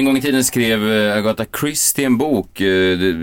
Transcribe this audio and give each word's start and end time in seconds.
En 0.00 0.06
gång 0.06 0.16
i 0.16 0.20
tiden 0.20 0.44
skrev 0.44 0.92
eh, 0.92 1.16
Agatha 1.16 1.44
Christie 1.60 2.06
en 2.06 2.18
bok 2.18 2.60
eh, 2.60 2.66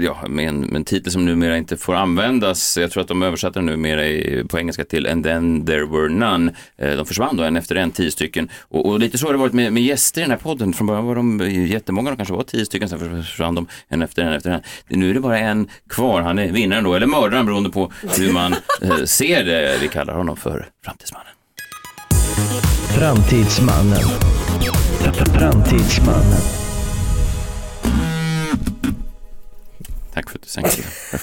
ja, 0.04 0.18
med, 0.28 0.48
en, 0.48 0.62
med 0.62 0.76
en 0.76 0.84
titel 0.84 1.12
som 1.12 1.26
numera 1.26 1.58
inte 1.58 1.78
får 1.78 1.96
användas. 1.96 2.78
Jag 2.78 2.92
tror 2.92 3.02
att 3.02 3.08
de 3.08 3.24
översatte 3.24 3.60
den 3.60 3.66
numera 3.66 4.08
i, 4.08 4.44
på 4.50 4.60
engelska 4.60 4.84
till 4.84 5.08
And 5.08 5.24
then 5.24 5.66
there 5.66 5.86
were 5.86 6.10
none. 6.10 6.54
Eh, 6.78 6.92
de 6.92 7.06
försvann 7.06 7.38
då 7.38 7.44
en 7.44 7.58
efter 7.58 7.76
en, 7.76 7.92
tio 7.92 8.12
stycken. 8.12 8.50
Och, 8.62 8.86
och 8.86 9.00
lite 9.00 9.18
så 9.18 9.26
har 9.26 9.34
det 9.34 9.40
varit 9.40 9.54
med, 9.54 9.74
med 9.74 9.84
gäster 9.84 10.22
i 10.22 10.24
den 10.24 10.32
här 10.32 10.38
podden. 10.38 10.74
Från 10.74 10.88
början 10.88 11.06
var 11.06 11.16
de 11.16 11.52
jättemånga, 11.52 12.10
de 12.10 12.16
kanske 12.16 12.34
var 12.34 12.44
tio 12.44 12.66
stycken, 12.66 12.90
sen 12.90 13.24
försvann 13.24 13.56
de 13.56 13.68
en 13.88 14.02
efter 14.02 14.22
en 14.22 14.34
efter 14.34 14.52
en. 14.52 14.62
Nu 14.88 15.10
är 15.10 15.14
det 15.14 15.20
bara 15.20 15.40
en 15.40 15.68
kvar, 15.90 16.22
han 16.22 16.40
är 16.40 16.52
vinnaren 16.52 16.84
då, 16.84 16.94
eller 16.94 17.08
mördaren 17.08 17.46
beroende 17.46 17.70
på 17.70 17.92
hur 18.18 18.34
man 18.34 18.56
ser 19.06 19.46
det. 19.46 19.78
Vi 19.82 19.88
kallar 19.88 20.14
honom 20.14 20.38
för 20.38 20.70
Framtidsmannen. 20.86 21.34
Framtidsmannen. 22.98 24.00
Framtidsmannen. 25.34 26.67
Tack 30.18 30.30
för 30.30 30.38
att 30.38 30.44
du 30.44 30.50
sänkte 30.50 30.82
det. 30.82 31.20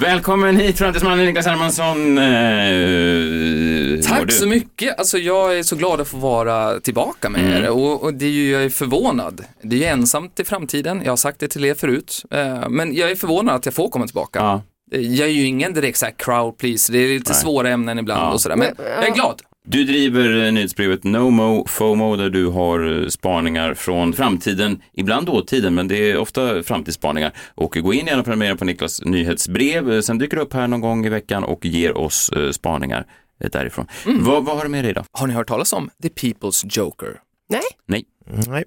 Välkommen 0.00 0.56
hit 0.56 0.78
Framtidsmannen 0.78 1.26
Niklas 1.26 1.46
Hermansson. 1.46 2.18
Eh, 2.18 4.00
Tack 4.18 4.32
så 4.32 4.46
mycket. 4.46 4.98
Alltså 4.98 5.18
jag 5.18 5.58
är 5.58 5.62
så 5.62 5.76
glad 5.76 6.00
att 6.00 6.08
få 6.08 6.16
vara 6.16 6.80
tillbaka 6.80 7.28
med 7.30 7.40
Mm. 7.40 7.52
er 7.64 7.68
och, 7.70 8.02
och 8.02 8.14
det 8.14 8.24
är 8.24 8.30
ju, 8.30 8.50
jag 8.50 8.64
är 8.64 8.68
förvånad. 8.70 9.44
Det 9.62 9.76
är 9.76 9.80
ju 9.80 9.84
ensamt 9.86 10.40
i 10.40 10.44
framtiden, 10.44 11.02
jag 11.04 11.12
har 11.12 11.16
sagt 11.16 11.38
det 11.40 11.48
till 11.48 11.64
er 11.64 11.74
förut. 11.74 12.22
Eh, 12.30 12.68
men 12.68 12.94
jag 12.94 13.10
är 13.10 13.16
förvånad 13.16 13.54
att 13.56 13.64
jag 13.66 13.74
får 13.74 13.88
komma 13.88 14.06
tillbaka. 14.06 14.38
Ja. 14.38 14.62
Eh, 14.92 15.00
Jag 15.00 15.28
är 15.28 15.32
ju 15.32 15.44
ingen 15.46 15.74
direkt 15.74 15.98
så 15.98 16.06
crowd 16.16 16.58
please, 16.58 16.92
det 16.92 16.98
är 16.98 17.08
lite 17.08 17.32
Nej. 17.32 17.40
svåra 17.40 17.68
ämnen 17.70 17.98
ibland 17.98 18.22
Ja. 18.22 18.32
och 18.32 18.40
sådär. 18.40 18.56
Men 18.56 18.68
jag 18.78 19.08
är 19.08 19.14
glad. 19.14 19.42
Du 19.64 19.84
driver 19.84 20.44
eh, 20.46 20.52
nyhetsbrevet 20.52 21.04
NoMo 21.04 21.66
FOMO 21.68 22.16
där 22.16 22.30
du 22.30 22.46
har 22.46 23.02
eh, 23.02 23.08
spaningar 23.08 23.74
från 23.74 24.12
framtiden, 24.12 24.82
ibland 24.92 25.26
dåtiden, 25.26 25.74
men 25.74 25.88
det 25.88 26.10
är 26.10 26.16
ofta 26.16 26.62
framtidsspaningar. 26.62 27.32
Och 27.54 27.70
gå 27.72 27.94
in 27.94 28.06
gärna 28.06 28.18
och 28.18 28.24
prenumerera 28.24 28.56
på 28.56 28.64
Niklas 28.64 29.02
nyhetsbrev. 29.04 29.92
Eh, 29.92 30.00
Sen 30.00 30.18
dyker 30.18 30.36
du 30.36 30.42
upp 30.42 30.52
här 30.52 30.68
någon 30.68 30.80
gång 30.80 31.06
i 31.06 31.08
veckan 31.08 31.44
och 31.44 31.64
ger 31.66 31.96
oss 31.96 32.30
spaningar 32.52 33.06
därifrån. 33.52 33.86
Mm. 34.06 34.24
Vad, 34.24 34.44
vad 34.44 34.56
har 34.56 34.62
du 34.64 34.68
med 34.70 34.84
dig 34.84 34.90
idag? 34.90 35.04
Har 35.12 35.26
ni 35.26 35.34
hört 35.34 35.48
talas 35.48 35.72
om 35.72 35.90
The 36.02 36.08
People's 36.08 36.66
Joker? 36.78 37.20
Nej. 37.48 37.62
Nej. 37.86 38.04
Nej. 38.46 38.64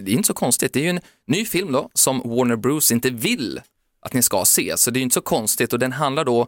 Det 0.00 0.10
är 0.10 0.14
inte 0.14 0.26
så 0.26 0.34
konstigt, 0.34 0.72
det 0.72 0.80
är 0.80 0.84
ju 0.84 0.90
en 0.90 1.00
ny 1.26 1.44
film 1.44 1.72
då 1.72 1.90
som 1.94 2.18
Warner 2.24 2.56
Bros 2.56 2.92
inte 2.92 3.10
vill 3.10 3.60
att 4.02 4.12
ni 4.12 4.22
ska 4.22 4.44
se, 4.44 4.76
så 4.76 4.90
det 4.90 4.96
är 4.98 5.00
ju 5.00 5.04
inte 5.04 5.14
så 5.14 5.20
konstigt 5.20 5.72
och 5.72 5.78
den 5.78 5.92
handlar 5.92 6.24
då 6.24 6.46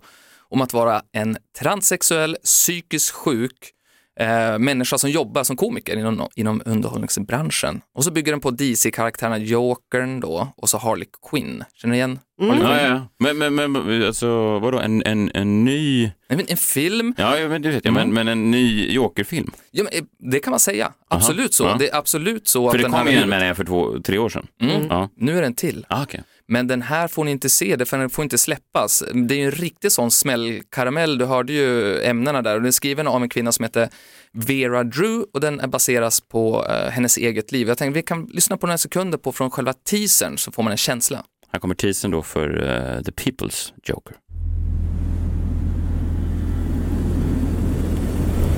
om 0.48 0.60
att 0.60 0.72
vara 0.72 1.02
en 1.12 1.36
transsexuell, 1.58 2.36
psykiskt 2.44 3.10
sjuk 3.10 3.72
eh, 4.20 4.58
människa 4.58 4.98
som 4.98 5.10
jobbar 5.10 5.44
som 5.44 5.56
komiker 5.56 5.96
inom, 5.96 6.28
inom 6.34 6.62
underhållningsbranschen. 6.64 7.80
Och 7.94 8.04
så 8.04 8.10
bygger 8.10 8.32
den 8.32 8.40
på 8.40 8.50
DC-karaktärerna 8.50 9.38
Jokern 9.38 10.20
då 10.20 10.48
och 10.56 10.68
så 10.68 10.78
Harley 10.78 11.06
Quinn. 11.30 11.64
Känner 11.74 11.92
ni 11.92 11.98
igen 11.98 12.18
Quinn? 12.40 12.60
Ja, 12.62 12.80
ja. 12.80 13.08
Men, 13.18 13.54
men, 13.54 13.72
men 13.72 14.06
alltså, 14.06 14.58
vadå, 14.58 14.78
en, 14.78 15.02
en, 15.06 15.30
en 15.34 15.64
ny... 15.64 16.02
Nej, 16.02 16.36
men 16.36 16.46
En 16.48 16.56
film, 16.56 17.14
Ja, 17.18 17.48
men 17.48 17.62
det 17.62 17.68
vet 17.70 17.84
jag, 17.84 17.94
men, 17.94 18.14
men 18.14 18.28
en 18.28 18.50
ny 18.50 18.92
Joker-film. 18.92 19.50
ja, 19.70 19.84
men, 19.84 19.92
eh, 19.92 20.04
det 20.32 20.40
kan 20.40 20.50
man 20.50 20.60
säga. 20.60 20.92
Absolut 21.08 21.54
så. 21.54 21.64
ja. 21.64 21.76
Det 21.78 21.88
är 21.88 21.96
absolut 21.96 22.48
så 22.48 22.70
För 22.70 22.78
att 22.78 22.84
det 22.84 22.90
kom 22.90 23.08
ju 23.08 23.16
en 23.18 23.28
menar 23.28 23.46
jag 23.46 23.56
för 23.56 23.64
två, 23.64 23.98
tre 24.04 24.18
år 24.18 24.28
sedan. 24.28 24.46
Mm. 24.60 24.86
Ja. 24.90 25.08
Nu 25.16 25.38
är 25.38 25.42
den 25.42 25.54
till. 25.54 25.86
Ah, 25.88 26.02
okej. 26.02 26.22
Men 26.48 26.66
den 26.66 26.82
här 26.82 27.08
får 27.08 27.24
ni 27.24 27.30
inte 27.30 27.48
se, 27.48 27.76
det 27.76 27.86
för 27.86 27.98
den 27.98 28.10
får 28.10 28.22
inte 28.22 28.38
släppas. 28.38 29.04
Det 29.28 29.34
är 29.34 29.38
ju 29.38 29.44
en 29.44 29.50
riktig 29.50 29.92
sån 29.92 30.10
smällkaramell, 30.10 31.18
du 31.18 31.24
hörde 31.24 31.52
ju 31.52 32.00
ämnena 32.02 32.42
där 32.42 32.54
och 32.54 32.60
den 32.60 32.66
är 32.66 32.70
skriven 32.70 33.06
av 33.06 33.22
en 33.22 33.28
kvinna 33.28 33.52
som 33.52 33.62
heter 33.62 33.88
Vera 34.32 34.84
Drew 34.84 35.24
och 35.32 35.40
den 35.40 35.60
är 35.60 35.66
baseras 35.66 36.20
på 36.20 36.66
eh, 36.68 36.90
hennes 36.90 37.16
eget 37.16 37.52
liv. 37.52 37.68
Jag 37.68 37.78
tänkte 37.78 37.98
vi 37.98 38.02
kan 38.02 38.24
lyssna 38.24 38.56
på 38.56 38.66
några 38.66 38.78
sekunder 38.78 39.18
på 39.18 39.32
från 39.32 39.50
själva 39.50 39.72
teasern 39.72 40.38
så 40.38 40.52
får 40.52 40.62
man 40.62 40.70
en 40.72 40.78
känsla. 40.78 41.24
Här 41.52 41.60
kommer 41.60 41.74
teasern 41.74 42.10
då 42.10 42.22
för 42.22 42.62
eh, 42.62 43.02
The 43.02 43.10
People's 43.12 43.72
Joker. 43.84 44.16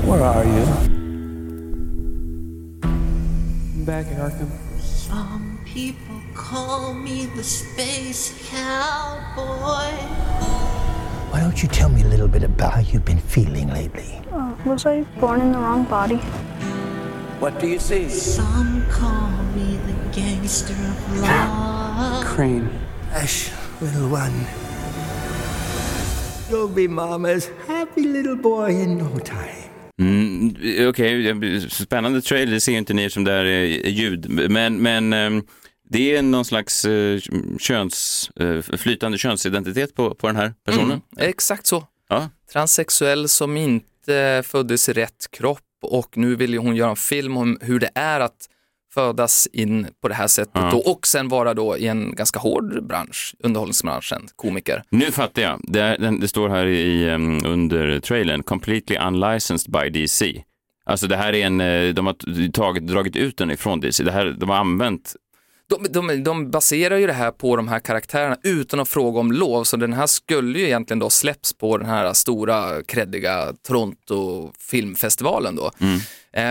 Where 0.07 0.25
are 0.25 0.45
you? 0.45 0.67
Back 3.87 4.07
in 4.07 4.21
Arkham. 4.21 4.51
Some 4.81 5.59
people 5.75 6.08
call 6.39 6.95
me 6.95 7.27
the 7.37 7.43
space 7.43 8.33
cowboy. 8.51 9.93
Why 11.31 11.41
don't 11.41 11.63
you 11.63 11.69
tell 11.69 11.89
me 11.91 12.03
a 12.03 12.07
little 12.07 12.29
bit 12.29 12.43
about 12.45 12.73
how 12.75 12.81
you've 12.81 13.05
been 13.05 13.21
feeling 13.21 13.69
lately? 13.69 14.23
Was 14.65 14.87
I 14.87 15.03
born 15.21 15.41
in 15.41 15.53
the 15.53 15.59
wrong 15.59 15.85
body? 15.85 16.21
What 17.41 17.61
do 17.61 17.67
you 17.67 17.79
see? 17.79 18.09
Some 18.09 18.85
call 18.91 19.31
me 19.57 19.79
the 19.87 20.21
gangster 20.21 20.75
of 20.75 21.21
love. 21.21 22.25
Crane. 22.25 22.71
Hush, 23.13 23.51
little 23.81 24.09
one. 24.09 24.47
You'll 26.51 26.69
be 26.69 26.89
Mama's 26.89 27.51
happy 27.67 28.05
little 28.05 28.37
boy 28.37 28.71
in 28.71 28.99
no 28.99 29.19
time. 29.19 29.55
Mm, 30.01 30.55
Okej, 30.89 31.71
spännande 31.71 32.21
trailer, 32.23 32.53
det 32.53 32.61
ser 32.61 32.73
ju 32.73 32.79
inte 32.79 32.95
ni 32.95 33.11
som 33.11 33.25
det 33.25 33.33
här 33.33 33.45
är 33.45 33.89
ljud, 33.89 34.51
men, 34.51 34.83
men 34.83 35.13
ehm, 35.13 35.43
det 35.91 36.17
är 36.17 36.23
någon 36.23 36.45
slags 36.45 36.85
eh, 36.85 37.21
köns, 37.59 38.31
eh, 38.41 38.77
flytande 38.79 39.19
könsidentitet 39.19 39.95
på, 39.95 40.15
på 40.15 40.27
den 40.27 40.37
här 40.37 40.55
personen. 40.65 40.91
Mm, 40.91 41.31
exakt 41.31 41.67
så. 41.67 41.85
Ja. 42.09 42.31
Transsexuell 42.53 43.29
som 43.29 43.57
inte 43.57 44.43
föddes 44.47 44.89
i 44.89 44.93
rätt 44.93 45.31
kropp 45.31 45.61
och 45.83 46.17
nu 46.17 46.37
vill 46.37 46.59
hon 46.59 46.77
göra 46.77 46.91
en 46.91 46.97
film 46.97 47.37
om 47.37 47.59
hur 47.61 47.81
det 47.81 47.91
är 47.95 48.21
att 48.21 48.49
födas 48.95 49.49
in 49.53 49.87
på 50.03 50.09
det 50.09 50.15
här 50.15 50.27
sättet 50.27 50.53
Ja. 50.55 50.71
då, 50.71 50.79
och 50.79 51.07
sen 51.07 51.29
vara 51.29 51.55
då 51.55 51.77
i 51.77 51.87
en 51.87 52.15
ganska 52.15 52.39
hård 52.39 52.87
bransch, 52.87 53.35
underhållningsbranschen, 53.39 54.29
komiker. 54.37 54.83
Nu 54.91 55.13
fattar 55.13 55.43
jag, 55.43 55.61
det, 55.63 55.81
är, 55.81 56.21
det 56.21 56.29
står 56.29 56.49
här 56.49 56.67
i, 56.67 57.11
under 57.47 58.01
trailern, 58.01 58.43
completely 58.43 58.97
unlicensed 58.97 59.73
by 59.73 60.01
DC. 60.01 60.43
Alltså 60.85 61.07
det 61.07 61.17
här 61.17 61.35
är 61.35 61.47
en, 61.47 61.61
eh, 61.61 61.95
de 61.95 62.07
har 62.07 62.51
tagit, 62.53 62.87
dragit 62.87 63.17
ut 63.17 63.37
den 63.37 63.51
ifrån 63.51 63.81
DC, 63.81 64.05
det 64.05 64.13
här, 64.13 64.37
de 64.39 64.49
har 64.49 64.57
använt 64.57 65.15
de, 65.69 65.87
de, 65.91 66.25
de 66.25 66.51
baserar 66.51 66.97
ju 66.97 67.07
det 67.07 67.13
här 67.13 67.31
på 67.31 67.57
de 67.57 67.69
här 67.69 67.79
karaktärerna 67.79 68.37
utan 68.43 68.81
att 68.81 68.89
fråga 68.89 69.21
om 69.21 69.33
lov, 69.33 69.65
så 69.65 69.77
den 69.77 69.93
här 69.93 70.07
skulle 70.07 70.59
ju 70.59 70.65
egentligen 70.65 70.99
då 70.99 71.11
släpps 71.11 71.53
på 71.53 71.79
den 71.79 71.87
här 71.87 72.13
stora, 72.13 72.83
kreddiga 72.83 73.53
Toronto 73.67 74.53
filmfestivalen 74.59 75.57
då. 75.57 75.71
Mm. 75.81 75.99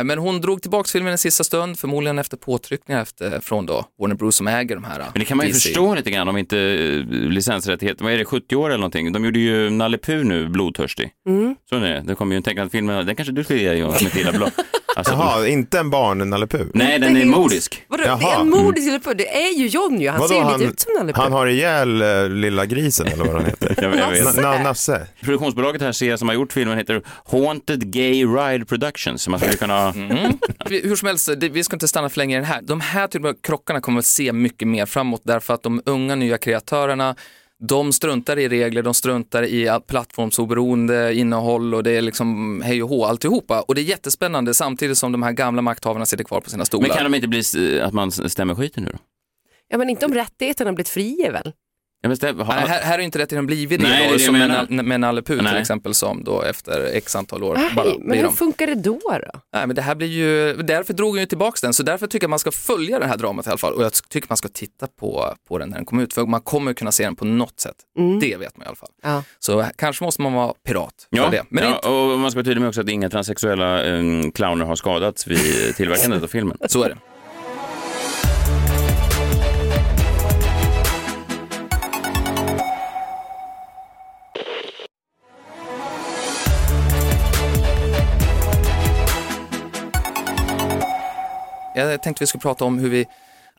Men 0.04 0.18
hon 0.18 0.42
drog 0.42 0.62
tillbaka 0.62 0.88
filmen 0.92 1.12
en 1.12 1.18
sista 1.18 1.44
stund, 1.44 1.80
förmodligen 1.80 2.20
efter 2.20 2.38
påtryckningar 2.38 3.02
efter, 3.02 3.40
från 3.40 3.66
då 3.66 3.86
Warner 4.02 4.16
Bros 4.16 4.36
som 4.36 4.48
äger 4.48 4.76
de 4.76 4.84
här. 4.84 5.00
Men 5.00 5.10
det 5.20 5.26
kan 5.26 5.38
man 5.38 5.46
ju 5.46 5.52
DC. 5.52 5.68
förstå 5.70 5.96
lite 5.96 6.12
grann 6.12 6.28
om 6.28 6.38
inte 6.38 6.58
eh, 6.60 7.14
licensrättigheter, 7.30 8.04
vad 8.04 8.14
är 8.14 8.18
det, 8.18 8.26
70 8.26 8.56
år 8.56 8.70
eller 8.70 8.78
någonting? 8.78 9.12
De 9.14 9.26
gjorde 9.26 9.40
ju 9.40 9.70
Nalle 9.70 9.98
Puh 9.98 10.24
nu, 10.26 10.50
Blodtörstig. 10.50 11.10
Så 11.70 11.76
är 11.76 11.80
det, 11.80 12.04
det 12.08 12.16
kommer 12.16 12.36
ju 12.36 12.38
en 12.38 12.44
tecknad 12.44 12.72
film, 12.72 12.88
den 12.88 13.16
kanske 13.16 13.32
du 13.34 13.44
skulle 13.44 13.60
ge 13.60 13.74
Johan 13.74 13.94
som 13.98 14.06
inte 14.06 14.18
gillar 14.18 14.34
blod. 14.34 14.52
Alltså, 14.96 15.14
Jaha, 15.14 15.48
inte 15.48 15.80
en 15.80 15.90
barn, 15.90 16.30
Nalle 16.30 16.48
Puh? 16.48 16.62
Nej, 16.74 17.00
den 17.00 17.18
är 17.18 17.26
modisk. 17.26 17.84
Vadå, 17.88 18.04
det 18.04 18.10
är 18.10 18.40
en 18.42 18.50
modisk 18.50 18.86
lille 18.86 19.00
putt. 19.00 19.18
Det 19.18 19.38
är 19.48 19.58
ju 19.60 19.68
John 19.68 20.02
ju. 20.02 20.10
Han 20.10 20.18
Vadå, 20.20 20.28
ser 20.28 20.36
ju 20.36 20.42
han- 20.42 20.60
lite 20.60 20.72
ut 20.72 20.80
som 20.80 20.94
Nalle 20.98 21.14
Puh. 21.14 21.22
Han 21.24 21.32
har 21.32 21.48
ihjäl 21.48 22.02
eh, 22.02 22.30
lilla 22.30 22.66
grisen 22.66 23.08
eller 23.08 23.26
vad 23.26 23.36
han 23.36 23.46
heter. 23.46 23.76
Jag, 23.82 23.96
jag 23.98 24.10
vet. 24.10 24.24
Nasse. 24.24 24.42
Na- 24.42 24.64
Nasse. 24.64 25.08
Produktionsbolaget 25.24 25.82
här 25.82 25.92
ser 25.92 26.18
som 26.18 26.28
har 26.28 26.36
gjort 26.36 26.54
filmen 26.54 26.78
heter 26.78 27.02
Haunted 27.32 27.92
Gay 27.94 28.26
Ride 28.26 28.66
Productions. 28.66 29.22
Så 29.22 29.32
man 29.32 29.40
skulle 29.40 29.56
kunna... 29.56 29.77
Vi- 30.70 30.88
Hur 30.88 30.96
som 30.96 31.08
helst, 31.08 31.30
vi 31.30 31.64
ska 31.64 31.76
inte 31.76 31.88
stanna 31.88 32.10
för 32.10 32.18
länge 32.18 32.36
i 32.36 32.40
den 32.40 32.46
här. 32.46 32.62
De 32.62 32.82
här 32.82 33.08
typen 33.08 33.30
av 33.30 33.34
krockarna 33.42 33.82
kommer 33.82 34.00
att 34.00 34.06
se 34.06 34.34
mycket 34.34 34.68
mer 34.68 34.86
framåt 34.86 35.22
därför 35.24 35.54
att 35.54 35.64
de 35.64 35.82
unga 35.86 36.16
nya 36.16 36.38
kreatörerna 36.38 37.16
de 37.60 37.94
struntar 37.94 38.40
i 38.40 38.50
regler, 38.50 38.82
de 38.84 38.94
struntar 38.94 39.44
i 39.44 39.80
plattformsoberoende 39.88 41.14
innehåll 41.16 41.74
och 41.74 41.84
det 41.84 41.92
är 41.92 42.02
liksom 42.02 42.62
hej 42.66 42.84
och 42.84 42.90
hå 42.90 43.06
alltihopa. 43.06 43.62
Och 43.62 43.76
det 43.76 43.82
är 43.82 43.84
jättespännande 43.84 44.54
samtidigt 44.54 44.98
som 44.98 45.12
de 45.12 45.24
här 45.24 45.32
gamla 45.32 45.62
makthavarna 45.62 46.06
sitter 46.06 46.24
kvar 46.24 46.42
på 46.42 46.50
sina 46.50 46.66
stolar. 46.66 46.88
Men 46.88 46.98
kan 46.98 47.12
de 47.12 47.16
inte 47.16 47.28
bli 47.28 47.42
att 47.82 47.94
man 47.94 48.12
stämmer 48.12 48.56
skiten 48.56 48.84
nu 48.84 48.90
då? 48.92 48.98
Ja, 49.70 49.78
men 49.78 49.90
inte 49.90 50.06
om 50.06 50.14
rättigheterna 50.14 50.74
blivit 50.74 50.90
fria 50.90 51.32
väl? 51.32 51.54
Jag 52.08 52.10
bestäm, 52.10 52.40
ha, 52.40 52.56
Nej, 52.56 52.68
här, 52.68 52.82
här 52.82 53.00
är 53.00 53.04
inte 53.04 53.20
rätt 53.20 53.46
blivit 53.46 53.82
Nej, 53.82 53.92
det, 53.92 53.98
det 53.98 54.04
är 54.04 54.08
då, 54.08 54.14
det 54.14 54.68
som 54.70 54.88
med, 54.88 55.00
Nalle 55.00 55.22
Puh 55.22 55.38
till 55.38 55.44
Nej. 55.44 55.62
exempel 55.62 55.94
som 55.94 56.24
då 56.24 56.42
efter 56.42 56.90
x 56.94 57.16
antal 57.16 57.44
år 57.44 57.56
Nej, 57.56 57.72
bara 57.76 57.88
men 58.00 58.18
hur 58.18 58.24
de. 58.24 58.36
funkar 58.36 58.68
det 58.68 58.76
då? 58.76 59.00
då? 59.04 59.40
Nej, 59.54 59.68
men 59.68 59.76
det 59.76 59.82
här 59.82 59.96
blir 59.96 60.08
ju, 60.08 60.54
därför 60.54 60.94
drog 60.94 61.16
jag 61.16 61.20
ju 61.20 61.26
tillbaka 61.26 61.58
den, 61.62 61.74
så 61.74 61.84
därför 61.84 62.08
tycker 62.08 62.24
jag 62.24 62.30
man 62.30 62.40
ska 62.40 62.52
följa 62.52 63.00
det 63.00 63.06
här 63.06 63.18
dramat 63.18 63.48
i 63.48 63.50
alla 63.50 63.58
fall 63.58 63.74
och 63.74 63.84
jag 63.84 63.92
tycker 64.10 64.30
man 64.30 64.38
ska 64.38 64.48
titta 64.48 64.88
på, 65.00 65.34
på 65.48 65.58
den 65.58 65.70
när 65.70 65.78
den 65.78 65.86
kommer 65.86 66.04
ut, 66.04 66.14
för 66.14 66.26
man 66.26 66.42
kommer 66.42 66.74
kunna 66.74 66.92
se 66.92 67.04
den 67.04 67.16
på 67.16 67.26
något 67.26 67.60
sätt. 67.60 67.76
Det 68.22 68.38
vet 68.38 68.58
man 68.58 68.66
i 68.66 68.68
alla 68.68 68.76
fall. 68.76 68.90
Ja. 69.04 69.24
Så 69.40 69.66
kanske 69.76 70.04
måste 70.04 70.22
man 70.22 70.34
vara 70.34 70.54
pirat 70.68 71.08
för 71.10 71.18
ja, 71.18 71.30
det. 71.30 71.44
Men 71.50 71.64
ja, 71.64 71.76
inte, 71.76 71.88
och 71.88 72.20
man 72.20 72.32
ska 72.32 72.38
vara 72.38 72.46
tydlig 72.46 72.62
med 72.62 72.68
också 72.68 72.82
att 72.82 72.90
inga 72.90 73.10
transsexuella 73.10 73.86
eh, 73.86 74.02
clowner 74.34 74.66
har 74.66 74.76
skadats 74.76 75.28
vid 75.28 75.76
tillverkandet 75.76 76.24
av 76.24 76.28
filmen. 76.28 76.58
så 76.68 76.84
är 76.84 76.90
det. 76.90 76.98
Jag 91.78 92.04
tänkte 92.04 92.24
vi 92.24 92.28
skulle 92.28 92.42
prata 92.42 92.66
om 92.66 92.80
hur 92.80 92.90
vi 92.90 93.06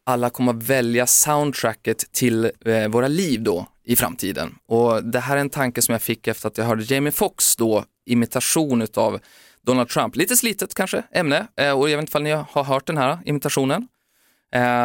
alla 0.05 0.31
kommer 0.31 0.53
att 0.53 0.62
välja 0.62 1.06
soundtracket 1.06 2.12
till 2.12 2.50
eh, 2.65 2.88
våra 2.88 3.09
liv 3.09 3.43
då 3.43 3.67
i 3.85 3.97
framtiden. 3.97 4.55
Och 4.67 5.05
det 5.05 5.20
här 5.20 5.37
är 5.37 5.41
en 5.41 5.50
tanke 5.50 5.82
som 5.82 5.93
jag 5.93 6.03
fick 6.03 6.29
efter 6.29 6.49
att 6.49 6.59
jag 6.59 6.65
hörde 6.65 6.94
Jamie 6.94 7.12
Foxx 7.12 7.56
då 7.56 7.85
imitation 8.06 8.82
utav 8.82 9.19
Donald 9.67 9.88
Trump. 9.88 10.17
Lite 10.17 10.37
slitet 10.37 10.75
kanske 10.75 11.03
ämne 11.12 11.47
och 11.76 11.91
jag 11.91 11.97
vet 11.97 12.00
inte 12.00 12.19
om 12.19 12.25
ni 12.25 12.31
har 12.31 12.65
hört 12.65 12.87
den 12.87 12.97
här 12.97 13.19
imitationen. 13.25 13.88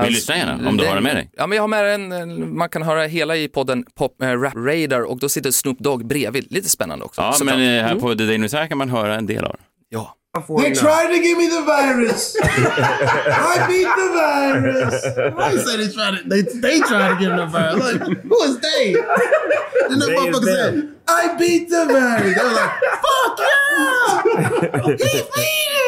Vi 0.03 0.09
lyssnar 0.09 0.35
gärna, 0.35 0.69
om 0.69 0.77
du 0.77 0.85
har 0.85 0.95
den 0.95 1.03
med 1.03 1.15
dig. 1.15 1.29
Ja, 1.33 1.47
men 1.47 1.55
jag 1.55 1.63
har 1.63 1.67
med 1.67 1.85
den. 1.99 2.57
Man 2.57 2.69
kan 2.69 2.81
höra 2.81 3.05
hela 3.05 3.35
i 3.35 3.47
podden 3.47 3.85
Pop 3.95 4.21
äh, 4.21 4.27
Rap 4.27 4.55
Radar 4.55 5.01
och 5.01 5.19
då 5.19 5.29
sitter 5.29 5.51
Snoop 5.51 5.79
Dogg 5.79 6.05
bredvid. 6.05 6.51
Lite 6.51 6.69
spännande 6.69 7.05
också. 7.05 7.21
Ja, 7.21 7.35
men 7.43 7.59
eh, 7.59 7.83
här 7.83 7.95
på 7.95 8.09
The 8.09 8.15
Daily 8.15 8.37
News 8.37 8.51
kan 8.51 8.77
man 8.77 8.89
höra 8.89 9.15
en 9.15 9.25
del 9.25 9.43
av 9.43 9.51
den. 9.51 9.65
Ja. 9.89 10.15
They 10.35 10.73
tried 10.73 11.09
to 11.13 11.21
give 11.21 11.37
me 11.37 11.47
the 11.47 11.61
virus. 11.61 12.35
I 12.41 13.67
beat 13.67 13.83
the 13.83 14.09
virus. 14.15 15.35
Why 15.35 15.51
you 15.51 15.59
say 15.59 15.77
they 15.77 15.93
tried 15.93 16.17
to? 16.17 16.27
They 16.27 16.41
they 16.41 16.79
tried 16.79 17.09
to 17.13 17.19
give 17.19 17.31
me 17.33 17.37
the 17.37 17.45
virus. 17.45 17.79
Like 17.79 18.01
who 18.23 18.41
is 18.41 18.59
they? 18.59 18.95
And 18.95 20.01
the 20.01 20.07
They 20.07 20.15
motherfucker 20.15 20.45
said, 20.45 20.95
"I 21.07 21.35
beat 21.37 21.69
the 21.69 21.85
virus." 21.85 22.35
They 22.35 22.43
were 22.43 22.51
like, 22.51 22.71
"Fuck 23.03 23.39
yeah, 23.39 24.81
he 24.87 25.21
beat 25.21 25.29
it." 25.37 25.82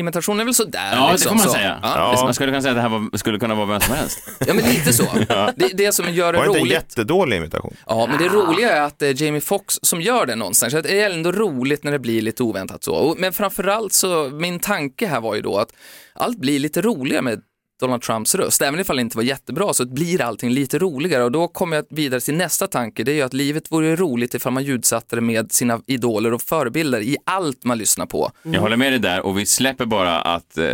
Imitationen 0.00 0.40
är 0.40 0.44
väl 0.44 0.54
sådär. 0.54 0.90
Ja, 0.92 1.06
det 1.06 1.12
liksom, 1.12 1.28
får 1.28 1.36
man 1.36 1.46
så. 1.46 1.52
säga. 1.52 1.78
Ja. 1.82 2.20
Man 2.24 2.34
skulle 2.34 2.50
kunna 2.52 2.62
säga 2.62 2.70
att 2.72 2.76
det 2.76 2.82
här 2.82 2.88
var, 2.88 3.16
skulle 3.18 3.38
kunna 3.38 3.54
vara 3.54 3.66
vem 3.66 3.80
som 3.80 3.94
helst. 3.94 4.18
ja, 4.46 4.54
men 4.54 4.64
lite 4.64 4.92
så. 4.92 5.04
Det, 5.56 5.68
det 5.74 5.92
som 5.92 6.12
gör 6.14 6.32
det 6.32 6.38
Var 6.38 6.44
det 6.44 6.48
inte 6.48 6.58
en 6.58 6.62
roligt. 6.64 6.72
jättedålig 6.72 7.36
imitation? 7.36 7.76
Ja, 7.86 8.06
men 8.10 8.18
det 8.18 8.28
roliga 8.28 8.70
är 8.76 8.80
att 8.82 8.98
det 8.98 9.06
är 9.06 9.22
Jamie 9.22 9.40
Foxx 9.40 9.78
som 9.82 10.00
gör 10.00 10.26
det 10.26 10.36
någonstans. 10.36 10.72
Så 10.72 10.80
det 10.80 11.00
är 11.00 11.10
ändå 11.10 11.32
roligt 11.32 11.84
när 11.84 11.92
det 11.92 11.98
blir 11.98 12.22
lite 12.22 12.42
oväntat 12.42 12.84
så. 12.84 12.94
Och- 12.94 13.18
Men 13.18 13.32
framförallt 13.32 13.92
så, 13.92 14.30
min 14.32 14.60
tanke 14.60 15.06
här 15.06 15.20
var 15.20 15.34
ju 15.34 15.40
då 15.40 15.58
att 15.58 15.68
allt 16.14 16.38
blir 16.38 16.58
lite 16.58 16.82
roligare 16.82 17.22
med 17.22 17.40
Donald 17.80 18.02
Trumps 18.02 18.34
röst. 18.34 18.62
Även 18.62 18.80
ifall 18.80 18.96
det 18.96 19.02
inte 19.02 19.16
var 19.16 19.24
jättebra 19.24 19.72
så 19.74 19.86
blir 19.86 20.20
allting 20.20 20.50
lite 20.50 20.78
roligare 20.78 21.24
och 21.24 21.32
då 21.32 21.48
kommer 21.48 21.76
jag 21.76 21.84
vidare 21.90 22.20
till 22.20 22.34
nästa 22.34 22.66
tanke. 22.66 23.04
Det 23.04 23.12
är 23.12 23.16
ju 23.16 23.22
att 23.22 23.34
livet 23.34 23.72
vore 23.72 23.96
roligt 23.96 24.34
ifall 24.34 24.52
man 24.52 24.64
ljudsatte 24.64 25.16
det 25.16 25.22
med 25.22 25.52
sina 25.52 25.80
idoler 25.86 26.34
och 26.34 26.42
förebilder 26.42 27.00
i 27.00 27.16
allt 27.26 27.64
man 27.64 27.78
lyssnar 27.78 28.06
på. 28.06 28.30
Jag 28.42 28.60
håller 28.60 28.76
med 28.76 28.92
dig 28.92 28.98
där 28.98 29.26
och 29.26 29.38
vi 29.38 29.46
släpper 29.46 29.86
bara 29.86 30.20
att 30.20 30.58
eh, 30.58 30.64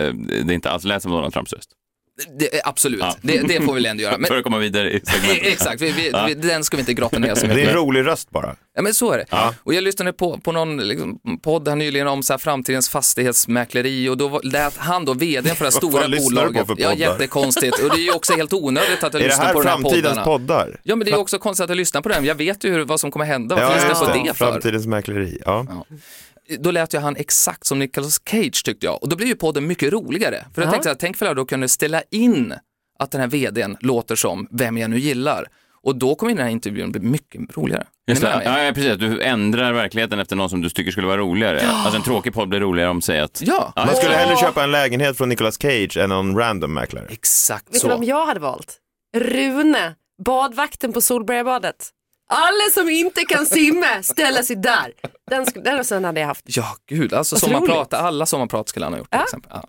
det 0.45 0.55
inte 0.55 0.71
alls 0.71 0.85
lät 0.85 1.03
som 1.03 1.12
Donald 1.12 1.33
Trumps 1.33 1.53
röst. 1.53 1.71
Det, 2.38 2.61
absolut, 2.64 3.00
Ja. 3.00 3.16
det, 3.22 3.38
det 3.49 3.61
får 3.61 3.72
vi 3.72 3.82
väl 3.82 3.87
ändå 3.87 4.02
göra. 4.02 4.19
Men, 4.19 4.26
För 4.28 4.37
att 4.38 4.44
komma 4.44 4.58
vidare 4.58 4.90
i 4.93 5.00
segmentet. 5.00 5.46
exakt, 5.52 5.81
vi, 5.82 5.93
vi, 5.93 6.11
Ja. 6.12 6.25
vi, 6.28 6.34
den 6.34 6.64
ska 6.64 6.76
vi 6.76 6.81
inte 6.81 6.94
grotta 6.94 7.19
ner 7.19 7.34
så 7.34 7.46
Det 7.46 7.52
är 7.52 7.56
mycket. 7.56 7.70
en 7.70 7.76
rolig 7.76 8.06
röst 8.06 8.31
bara. 8.31 8.56
Ja 8.76 8.82
men 8.82 8.94
så 8.94 9.12
är 9.12 9.19
det. 9.19 9.25
Ja. 9.31 9.55
Och 9.58 9.75
jag 9.75 9.84
lyssnade 9.84 10.12
på, 10.12 10.38
på 10.38 10.52
någon 10.52 10.76
liksom, 10.88 11.19
podd 11.43 11.69
här 11.69 11.76
nyligen 11.76 12.06
om 12.08 12.22
så 12.22 12.32
här, 12.32 12.38
framtidens 12.38 12.88
fastighetsmäkleri 12.88 14.08
och 14.08 14.16
då 14.16 14.28
var- 14.28 14.40
lät 14.43 14.76
han 14.76 15.05
då 15.05 15.14
vd 15.14 15.49
för 15.49 15.58
det 15.58 15.64
här 15.64 15.70
stora 15.70 16.06
lyssnar 16.06 16.43
du 16.43 16.46
på 16.46 16.52
bolaget. 16.52 16.66
för 16.66 16.75
Ja, 16.82 16.90
poddar? 16.90 17.00
jättekonstigt. 17.12 17.78
Och 17.82 17.88
det 17.90 18.00
är 18.00 18.05
ju 18.05 18.12
också 18.12 18.34
helt 18.37 18.52
onödigt 18.52 19.05
att 19.05 19.14
jag 19.14 19.14
Är 19.14 19.19
det 19.19 19.28
lyssnar 19.28 19.44
här 19.46 19.52
på 19.52 19.62
de 19.62 19.69
här 19.69 19.76
framtidens 19.76 20.02
poddarna. 20.05 20.25
poddar? 20.25 20.81
Ja 20.82 20.96
men 20.96 21.05
det 21.05 21.10
är 21.10 21.14
ju 21.14 21.19
också 21.20 21.38
konstigt 21.38 21.64
att 21.64 21.70
jag 21.70 21.76
lyssnar 21.76 22.00
på 22.02 22.08
den. 22.08 22.25
Jag 22.25 22.34
vet 22.34 22.64
ju 22.64 22.70
hur, 22.72 22.84
vad 22.84 23.00
som 23.00 23.10
kommer 23.10 23.25
hända. 23.25 23.55
Varför 23.56 23.69
Ja, 23.69 23.75
lyssnar 23.88 24.06
jag 24.06 24.12
på 24.12 24.19
det. 24.19 24.28
det 24.28 24.34
för? 24.34 24.50
Framtidens 24.52 24.87
mäkleri. 24.87 25.38
Ja. 25.44 25.67
Då 26.58 26.70
lät 26.70 26.94
ju 26.94 26.99
han 26.99 27.17
exakt 27.17 27.67
som 27.67 27.79
Nicolas 27.79 28.20
Cage 28.31 28.64
tyckte 28.64 28.87
jag. 28.87 29.02
Och 29.02 29.08
då 29.08 29.17
blir 29.17 29.26
ju 29.26 29.35
podden 29.37 29.67
mycket 29.67 29.93
roligare. 29.93 30.44
För 30.55 30.62
jag 30.62 30.69
Ja. 30.69 30.70
tänkte 30.70 30.82
så 30.87 30.88
här, 30.91 30.96
tänk 30.96 31.17
för 31.17 31.26
jag 31.26 31.37
då 31.37 31.44
kunde 31.44 31.69
ställa 31.69 32.02
in 32.11 32.55
att 32.99 33.11
den 33.11 33.20
här 33.20 33.29
vdn 33.29 33.76
låter 33.81 34.17
som 34.17 34.49
vem 34.50 34.79
jag 34.79 34.91
nu 34.91 34.99
gillar. 34.99 35.46
Och 35.82 35.96
då 35.96 36.14
kommer 36.14 36.35
den 36.35 36.44
här 36.44 36.50
intervjun 36.50 36.93
bli 36.93 37.00
mycket 37.00 37.56
roligare. 37.56 37.87
Just 38.06 38.23
det. 38.23 38.43
Ja, 38.44 38.62
ja, 38.62 38.73
precis. 38.73 38.96
Du 38.99 39.23
ändrar 39.23 39.73
verkligheten 39.73 40.19
efter 40.20 40.37
någon 40.37 40.50
som 40.50 40.61
du 40.62 40.70
tycker 40.70 40.91
skulle 40.93 41.06
vara 41.06 41.17
roligare. 41.19 41.61
Alltså 41.61 41.96
en 41.96 42.02
tråkig 42.02 42.35
podd 42.35 42.49
blir 42.49 42.61
roligare 42.61 42.91
om 42.91 43.02
säger 43.02 43.23
att... 43.23 43.43
Ja, 43.44 43.73
Man 43.76 43.96
skulle 43.96 44.14
hellre 44.14 44.37
köpa 44.37 44.64
en 44.64 44.70
lägenhet 44.70 45.17
från 45.17 45.29
Nicolas 45.29 45.62
Cage 45.62 45.96
än 45.96 46.08
någon 46.08 46.38
random 46.38 46.75
mäklare. 46.75 47.06
exakt 47.11 47.67
Vet 47.67 47.73
du 47.73 47.79
så. 47.79 47.88
vem 47.88 48.02
jag 48.05 48.26
hade 48.26 48.41
valt? 48.41 48.76
Rune, 49.17 49.94
badvakten 50.25 50.93
på 50.93 51.00
Solbergabadet. 51.00 51.91
Alla 52.29 52.71
som 52.75 52.88
inte 52.88 53.21
kan 53.25 53.47
simma 53.47 54.03
ställer 54.03 54.43
sig 54.43 54.56
där. 54.56 54.93
Den, 55.31 55.47
den 55.65 55.76
rösten 55.76 56.05
hade 56.05 56.21
jag 56.21 56.26
haft. 56.26 56.44
Ja, 56.49 56.76
gud, 56.88 57.15
alltså 57.15 57.37
sommarprat, 57.37 57.94
alla 57.94 58.26
sommarprat 58.26 58.69
skulle 58.69 58.87
han 58.87 58.93
ha 58.93 58.99
gjort 58.99 59.11
till 59.11 59.19
Ja. 59.19 59.25
exempel. 59.25 59.50
Ja. 59.55 59.65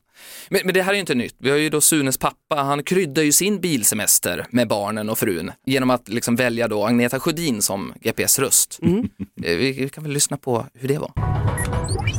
Men, 0.50 0.62
men 0.66 0.74
det 0.74 0.82
här 0.82 0.90
är 0.92 0.94
ju 0.94 1.00
inte 1.00 1.16
nytt. 1.16 1.36
Vi 1.40 1.50
har 1.50 1.58
ju 1.58 1.70
då 1.70 1.82
Sunes 1.82 2.18
pappa, 2.18 2.56
han 2.56 2.84
kryddar 2.84 3.24
ju 3.24 3.32
sin 3.32 3.60
bilsemester 3.62 4.46
med 4.50 4.68
barnen 4.68 5.10
och 5.10 5.18
frun 5.18 5.52
genom 5.66 5.90
att 5.90 6.10
liksom 6.10 6.36
välja 6.36 6.68
då 6.68 6.86
Agneta 6.86 7.20
Sjödin 7.20 7.62
som 7.62 7.94
GPS-röst. 8.02 8.80
Mm. 8.82 9.10
Eh, 9.44 9.58
Vi, 9.58 9.72
vi 9.72 9.90
kan 9.90 10.04
väl 10.04 10.14
lyssna 10.14 10.38
på 10.38 10.66
hur 10.74 10.88
det 10.88 10.98
var. 10.98 11.12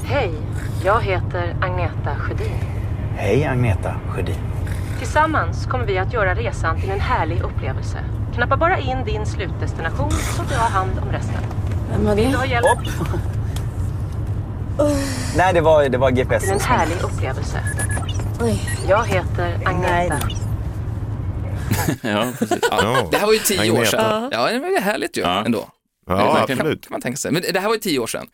Hej, 0.05 0.33
jag 0.85 1.01
heter 1.03 1.57
Agneta 1.63 2.17
Sjödin. 2.19 2.53
Hej 3.17 3.45
Agneta 3.45 4.01
Sjödin. 4.15 4.37
Tillsammans 4.99 5.67
kommer 5.67 5.87
vi 5.87 5.99
att 5.99 6.13
göra 6.13 6.35
resan 6.35 6.81
till 6.81 6.91
en 6.91 7.01
härlig 7.01 7.41
upplevelse. 7.43 7.99
Knappa 8.35 8.57
bara 8.57 8.79
in 8.79 9.05
din 9.05 9.27
slutdestination 9.27 10.11
så 10.11 10.43
tar 10.45 10.53
jag 10.55 10.61
hand 10.61 10.91
om 11.03 11.13
resten. 11.13 11.43
Vem 11.91 12.05
var 12.07 12.15
Vill 12.15 12.25
du 12.25 12.31
det? 12.33 12.37
ha 12.39 12.47
hjälp 12.47 12.67
Nej, 15.37 15.55
det 15.55 15.61
var, 15.61 15.89
det 15.89 15.99
var 15.99 16.09
till 16.11 16.17
GPS. 16.25 16.51
en 16.51 16.61
härlig 16.61 16.97
upplevelse? 17.03 17.59
Oj. 18.41 18.61
Jag 18.89 19.05
heter 19.05 19.59
Agneta. 19.65 20.19
Ja, 22.03 22.25
precis. 22.39 22.59
Ja. 22.71 23.09
Det 23.11 23.17
här 23.17 23.27
var 23.27 23.33
ju 23.33 23.39
tio 23.39 23.71
år 23.71 23.85
sedan. 23.85 24.29
Ja, 24.33 24.51
det 24.53 24.59
var 24.59 24.69
ju 24.69 24.81
härligt 24.81 25.17
ju 25.17 25.21
Ja. 25.21 25.43
ändå. 25.45 25.65
Ja, 26.07 26.17
verkligen. 26.17 26.47
Kan, 26.47 26.67
absolut. 26.67 26.83
kan 26.83 26.93
man 26.95 27.01
tänka 27.01 27.17
sig. 27.17 27.33
Men 27.33 27.43
det 27.53 27.61
här 27.61 27.69
var 27.69 27.75
ju 27.75 27.81
tio 27.81 27.99
år 27.99 28.07
sedan. 28.07 28.27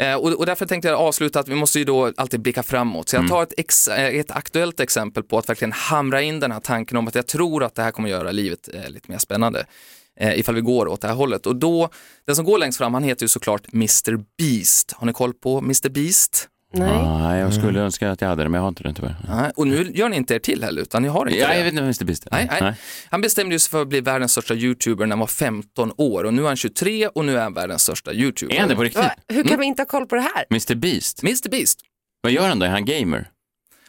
Eh, 0.00 0.14
och, 0.14 0.32
och 0.32 0.46
därför 0.46 0.66
tänkte 0.66 0.88
jag 0.88 1.00
avsluta 1.00 1.40
att 1.40 1.48
vi 1.48 1.54
måste 1.54 1.78
ju 1.78 1.84
då 1.84 2.12
alltid 2.16 2.40
blicka 2.40 2.62
framåt. 2.62 3.08
Så 3.08 3.16
jag 3.16 3.28
tar 3.28 3.42
ett, 3.42 3.54
ex, 3.56 3.88
eh, 3.88 4.14
ett 4.14 4.30
aktuellt 4.30 4.80
exempel 4.80 5.22
på 5.22 5.38
att 5.38 5.48
verkligen 5.48 5.72
hamra 5.72 6.22
in 6.22 6.40
den 6.40 6.52
här 6.52 6.60
tanken 6.60 6.96
om 6.96 7.08
att 7.08 7.14
jag 7.14 7.26
tror 7.26 7.64
att 7.64 7.74
det 7.74 7.82
här 7.82 7.90
kommer 7.90 8.08
göra 8.08 8.30
livet 8.30 8.68
eh, 8.74 8.88
lite 8.88 9.10
mer 9.10 9.18
spännande. 9.18 9.66
Eh, 10.20 10.38
ifall 10.38 10.54
vi 10.54 10.60
går 10.60 10.88
åt 10.88 11.00
det 11.00 11.08
här 11.08 11.14
hållet. 11.14 11.46
Och 11.46 11.56
då, 11.56 11.88
den 12.26 12.36
som 12.36 12.44
går 12.44 12.58
längst 12.58 12.78
fram, 12.78 12.94
han 12.94 13.02
heter 13.02 13.22
ju 13.22 13.28
såklart 13.28 13.72
Mr 13.72 14.24
Beast. 14.38 14.92
Har 14.92 15.06
ni 15.06 15.12
koll 15.12 15.34
på 15.34 15.58
Mr 15.58 15.88
Beast? 15.88 16.48
Nej. 16.78 17.06
Nej, 17.22 17.40
jag 17.40 17.54
skulle 17.54 17.80
önska 17.80 18.10
att 18.10 18.20
jag 18.20 18.28
hade 18.28 18.42
det, 18.42 18.48
men 18.48 18.58
jag 18.58 18.62
har 18.62 18.68
inte 18.68 18.82
det 18.82 18.94
tyvärr. 18.94 19.16
Nej, 19.28 19.50
och 19.56 19.66
nu 19.66 19.90
gör 19.94 20.08
ni 20.08 20.16
inte 20.16 20.34
er 20.34 20.38
till 20.38 20.62
heller, 20.64 20.82
utan 20.82 21.02
ni 21.02 21.08
har 21.08 21.26
inte 21.26 21.38
Ja, 21.38 21.48
det. 21.48 21.56
jag 21.56 21.64
vet 21.64 21.72
inte 21.72 21.82
Mr 21.82 22.04
Beast 22.04 22.26
är. 22.26 22.30
Nej, 22.30 22.48
nej. 22.60 22.74
Han 23.10 23.20
bestämde 23.20 23.54
ju 23.54 23.58
sig 23.58 23.70
för 23.70 23.82
att 23.82 23.88
bli 23.88 24.00
världens 24.00 24.32
största 24.32 24.54
YouTuber 24.54 25.06
när 25.06 25.10
han 25.12 25.20
var 25.20 25.26
15 25.26 25.92
år 25.96 26.24
och 26.24 26.34
nu 26.34 26.42
är 26.42 26.46
han 26.46 26.56
23 26.56 27.06
och 27.08 27.24
nu 27.24 27.36
är 27.38 27.42
han 27.42 27.54
världens 27.54 27.82
största 27.82 28.12
YouTuber. 28.12 28.54
Är 28.54 28.60
han 28.60 28.68
det 28.68 28.76
på 28.76 28.82
riktigt? 28.82 29.02
Va? 29.04 29.10
Hur 29.28 29.42
kan 29.44 29.60
vi 29.60 29.66
inte 29.66 29.82
ha 29.82 29.86
koll 29.86 30.06
på 30.06 30.14
det 30.14 30.20
här? 30.34 30.44
Mr 30.50 30.74
Beast? 30.74 31.22
Mr 31.22 31.48
Beast. 31.50 31.80
Vad 32.20 32.32
gör 32.32 32.48
han 32.48 32.58
då? 32.58 32.66
Är 32.66 32.70
han 32.70 32.84
gamer? 32.84 33.28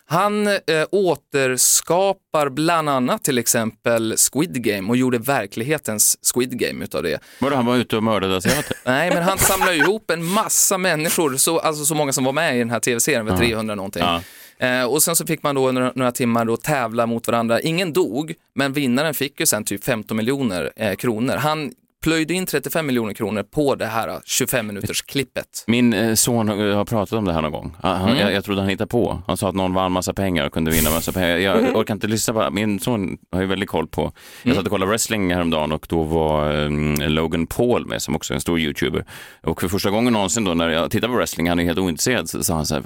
Han 0.09 0.47
eh, 0.47 0.57
återskapar 0.91 2.49
bland 2.49 2.89
annat 2.89 3.23
till 3.23 3.37
exempel 3.37 4.15
Squid 4.17 4.63
Game 4.63 4.89
och 4.89 4.97
gjorde 4.97 5.17
verklighetens 5.17 6.17
Squid 6.33 6.59
Game 6.59 6.83
utav 6.85 7.03
det. 7.03 7.19
Vadå, 7.39 7.55
han 7.55 7.65
var 7.65 7.75
ute 7.75 7.97
och 7.97 8.03
mördade 8.03 8.37
asiater? 8.37 8.77
Nej, 8.85 9.09
men 9.13 9.23
han 9.23 9.37
samlar 9.37 9.73
ihop 9.73 10.11
en 10.11 10.25
massa 10.25 10.77
människor, 10.77 11.37
så, 11.37 11.59
alltså 11.59 11.85
så 11.85 11.95
många 11.95 12.13
som 12.13 12.23
var 12.23 12.33
med 12.33 12.55
i 12.55 12.59
den 12.59 12.69
här 12.69 12.79
tv-serien, 12.79 13.25
var 13.25 13.37
300 13.37 13.75
någonting. 13.75 14.03
Ja. 14.03 14.21
Eh, 14.59 14.83
och 14.83 15.03
sen 15.03 15.15
så 15.15 15.25
fick 15.25 15.43
man 15.43 15.55
då 15.55 15.71
några, 15.71 15.91
några 15.95 16.11
timmar 16.11 16.45
då 16.45 16.57
tävla 16.57 17.05
mot 17.05 17.27
varandra. 17.27 17.61
Ingen 17.61 17.93
dog, 17.93 18.33
men 18.55 18.73
vinnaren 18.73 19.13
fick 19.13 19.39
ju 19.39 19.45
sen 19.45 19.63
typ 19.63 19.83
15 19.83 20.17
miljoner 20.17 20.71
eh, 20.75 20.95
kronor. 20.95 21.35
Han 21.35 21.71
plöjde 22.07 22.33
in 22.33 22.45
35 22.45 22.85
miljoner 22.87 23.13
kronor 23.13 23.43
på 23.43 23.75
det 23.75 23.85
här 23.85 24.19
25 24.25 24.67
minuters 24.67 25.01
klippet. 25.01 25.63
Min 25.67 25.93
eh, 25.93 26.13
son 26.13 26.47
har 26.49 26.55
har 26.73 26.85
pratat 26.85 27.13
om 27.17 27.25
det 27.25 27.33
här 27.33 27.41
någon 27.41 27.51
gång. 27.51 27.75
Han, 27.81 27.97
han- 28.01 28.07
Mm. 28.09 28.19
jag, 28.19 28.33
jag 28.33 28.45
trodde 28.45 28.61
han 28.61 28.69
hittade 28.69 28.87
på. 28.87 29.21
Han 29.27 29.37
sa 29.37 29.49
att 29.49 29.55
någon 29.55 29.73
vann 29.73 29.91
massa 29.91 30.13
pengar 30.13 30.45
och 30.45 30.53
kunde 30.53 30.71
vinna 30.71 30.89
massa 30.89 31.11
pengar. 31.11 31.37
Jag 31.37 31.75
orkar 31.75 31.93
inte 31.93 32.07
lyssna 32.07 32.33
på 32.33 32.51
Min 32.51 32.79
son 32.79 33.17
har 33.31 33.41
ju 33.41 33.47
väldigt 33.47 33.69
koll 33.69 33.87
på. 33.87 34.01
Mm. 34.01 34.13
Jag 34.43 34.55
satt 34.55 34.65
och 34.65 34.71
kollade 34.71 34.89
wrestling 34.89 35.33
häromdagen 35.33 35.71
och 35.71 35.85
då 35.89 36.03
var 36.03 36.55
um, 36.55 36.95
Logan 36.99 37.47
Paul 37.47 37.85
med 37.85 38.01
som 38.01 38.15
också 38.15 38.33
är 38.33 38.35
en 38.35 38.41
stor 38.41 38.59
YouTuber. 38.59 39.05
Och 39.43 39.61
för 39.61 39.67
första 39.67 39.89
gången 39.89 40.13
någonsin 40.13 40.43
då 40.43 40.53
när 40.53 40.69
jag 40.69 40.91
tittade 40.91 41.13
på 41.13 41.17
wrestling, 41.17 41.49
han 41.49 41.59
är 41.59 41.63
helt 41.63 41.79
ointresserad, 41.79 42.29
så 42.29 42.43
sa 42.43 42.53
han 42.55 42.65
så 42.65 42.73
här, 42.75 42.83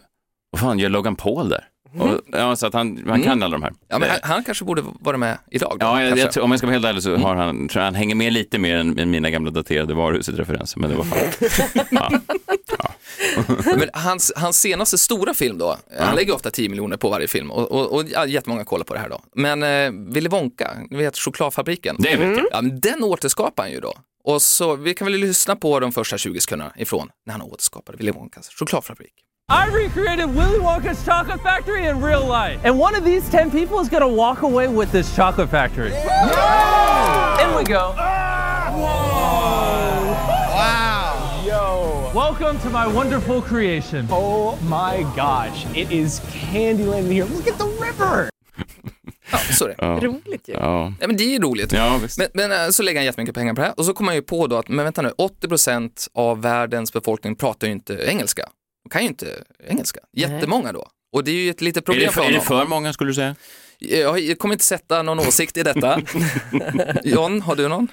vad 0.51 0.61
fan 0.61 0.79
gör 0.79 0.89
Logan 0.89 1.15
Paul 1.15 1.49
där? 1.49 1.63
Och, 1.99 2.21
ja, 2.31 2.55
så 2.55 2.67
att 2.67 2.73
han, 2.73 3.03
han 3.07 3.23
kan 3.23 3.43
alla 3.43 3.57
de 3.57 3.61
här. 3.63 3.69
Mm. 3.69 3.79
Ja, 3.87 3.99
men 3.99 4.09
han, 4.09 4.19
han 4.23 4.43
kanske 4.43 4.65
borde 4.65 4.83
vara 4.99 5.17
med 5.17 5.37
idag. 5.51 5.77
Då, 5.79 5.85
Ja, 5.85 6.03
jag, 6.03 6.17
jag, 6.17 6.43
om 6.43 6.51
jag 6.51 6.59
ska 6.59 6.67
vara 6.67 6.73
helt 6.73 6.85
ärlig 6.85 7.03
så 7.03 7.15
har 7.15 7.35
han, 7.35 7.67
tror 7.67 7.79
jag 7.79 7.85
han 7.85 7.95
hänger 7.95 8.15
med 8.15 8.33
lite 8.33 8.59
mer 8.59 8.75
än, 8.75 8.99
än 8.99 9.11
mina 9.11 9.29
gamla 9.29 9.51
daterade 9.51 9.93
varuhuset-referenser, 9.93 10.79
men 10.79 10.89
det 10.89 10.95
var 10.95 11.03
fan. 11.03 12.21
Men 13.77 13.89
hans, 13.93 14.33
hans 14.35 14.59
senaste 14.59 14.97
stora 14.97 15.33
film 15.33 15.57
då, 15.57 15.77
han 15.99 16.15
lägger 16.15 16.35
ofta 16.35 16.51
10 16.51 16.69
miljoner 16.69 16.97
på 16.97 17.09
varje 17.09 17.27
film 17.27 17.51
och, 17.51 17.71
och, 17.71 17.93
och 17.93 18.03
ja, 18.09 18.25
jättemånga 18.25 18.63
kollar 18.65 18.83
på 18.83 18.93
det 18.93 18.99
här 18.99 19.09
då. 19.09 19.21
Men 19.35 19.63
eh, 19.63 20.13
Willy 20.13 20.29
Wonka, 20.29 20.71
ni 20.89 20.97
vet 20.97 21.17
chokladfabriken. 21.17 21.95
Det 21.99 22.15
vet 22.15 22.37
jag. 22.37 22.45
Ja, 22.51 22.61
men 22.61 22.79
den 22.79 23.03
återskapar 23.03 23.63
han 23.63 23.71
ju 23.71 23.79
då. 23.79 23.93
Och 24.23 24.41
så, 24.41 24.75
vi 24.75 24.93
kan 24.93 25.05
väl 25.05 25.19
lyssna 25.19 25.55
på 25.55 25.79
de 25.79 25.91
första 25.91 26.17
20 26.17 26.39
sekunderna 26.39 26.73
ifrån 26.77 27.09
när 27.25 27.33
han 27.33 27.41
återskapade 27.41 27.97
Willy 27.97 28.11
Wonkas 28.11 28.49
chokladfabrik. 28.49 29.13
I 29.51 29.67
recreated 29.67 30.33
Willy 30.33 30.59
Wonka's 30.59 31.03
chocolate 31.03 31.41
factory 31.41 31.87
in 31.87 31.99
real 31.99 32.25
life. 32.25 32.61
And 32.63 32.79
one 32.79 32.95
of 32.95 33.03
these 33.03 33.29
10 33.29 33.51
people 33.51 33.81
is 33.81 33.89
gonna 33.89 34.07
walk 34.07 34.43
away 34.43 34.69
with 34.69 34.93
this 34.93 35.13
chocolate 35.13 35.49
factory. 35.49 35.87
In 35.87 37.55
we 37.57 37.63
go. 37.65 37.93
Wow. 40.55 41.43
Yo. 41.45 42.11
Welcome 42.15 42.59
to 42.59 42.69
my 42.69 42.87
wonderful 42.87 43.41
creation. 43.41 44.07
Oh 44.09 44.57
my 44.69 45.05
gosh. 45.17 45.65
It 45.75 45.91
is 45.91 46.21
Candyland 46.21 47.07
in 47.07 47.11
here. 47.11 47.25
Look 47.25 47.47
at 47.47 47.57
the 47.57 47.65
river. 47.65 48.29
Ja, 49.31 49.37
så 49.37 49.65
är 49.65 49.69
det. 49.69 49.75
Ja. 49.77 49.99
Roligt 50.01 50.49
ju. 50.49 50.53
Ja. 50.53 50.93
Ja, 50.99 51.07
men 51.07 51.17
det 51.17 51.23
är 51.23 51.29
ju 51.29 51.39
roligt. 51.39 51.71
Ja, 51.71 51.99
visst. 52.01 52.17
Men, 52.17 52.27
men 52.33 52.51
eh, 52.51 52.69
så 52.69 52.83
lägger 52.83 52.99
han 52.99 53.05
jättemycket 53.05 53.35
pengar 53.35 53.53
på 53.53 53.61
det 53.61 53.67
här 53.67 53.79
och 53.79 53.85
så 53.85 53.93
kommer 53.93 54.05
man 54.05 54.15
ju 54.15 54.21
på 54.21 54.47
då 54.47 54.57
att, 54.57 54.67
men 54.67 54.83
vänta 54.85 55.01
nu, 55.01 55.11
80% 55.43 56.07
av 56.13 56.41
världens 56.41 56.93
befolkning 56.93 57.35
pratar 57.35 57.67
ju 57.67 57.73
inte 57.73 57.93
engelska. 57.93 58.43
Kan 58.91 59.01
ju 59.01 59.07
inte 59.07 59.43
engelska. 59.67 59.99
Jättemånga 60.13 60.71
då. 60.71 60.87
Och 61.13 61.23
det 61.23 61.31
är 61.31 61.35
ju 61.35 61.49
ett 61.49 61.61
litet 61.61 61.81
Är 61.83 61.85
problem 61.85 62.05
det, 62.07 62.11
för 62.13 62.21
för, 62.21 62.27
är 62.27 62.31
det 62.31 62.37
honom. 62.37 62.45
för 62.47 62.65
många 62.69 62.93
skulle 62.93 63.09
du 63.09 63.13
säga? 63.13 63.35
Jag, 63.79 64.39
kommer 64.39 64.53
inte 64.55 64.65
sätta 64.65 65.03
någon 65.03 65.19
åsikt 65.27 65.57
i 65.57 65.63
detta. 65.63 66.01
John, 67.03 67.41
har 67.41 67.55
du 67.55 67.67
någon? 67.67 67.87